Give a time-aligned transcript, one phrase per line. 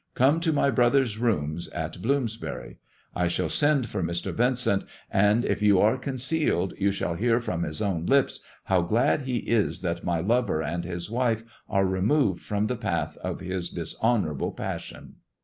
[0.15, 2.79] Come to my brother's rooms in Bloomsbury.
[3.15, 4.35] I shall send for Mr.
[4.35, 8.81] Yin cent, and if you are concealed you shall hear from his own lips how
[8.81, 13.41] glad he is that my lover and his wife are removed from the path of
[13.41, 15.17] his dishonourable passion."